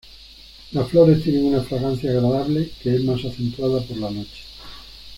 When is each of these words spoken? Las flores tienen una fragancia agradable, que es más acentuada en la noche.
Las 0.71 0.89
flores 0.89 1.21
tienen 1.23 1.45
una 1.53 1.61
fragancia 1.63 2.09
agradable, 2.09 2.71
que 2.81 2.95
es 2.95 3.03
más 3.03 3.23
acentuada 3.23 3.83
en 3.87 4.01
la 4.01 4.09
noche. 4.09 4.41